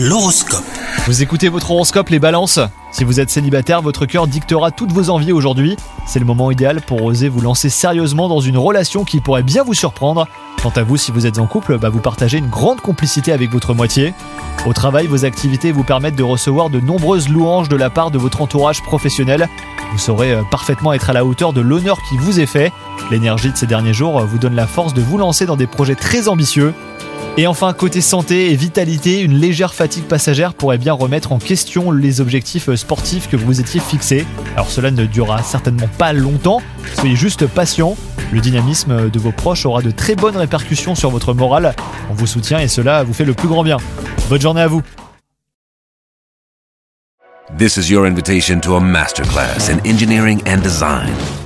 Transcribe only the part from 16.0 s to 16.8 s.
de recevoir de